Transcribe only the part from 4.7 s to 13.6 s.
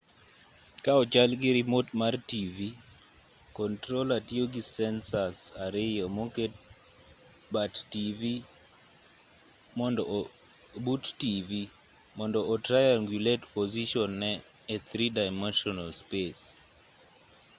sensors ariyo moket but tivi mond o triangulate